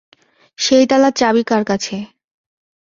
[0.59, 1.95] সেই তালার চাবি কার কাছে?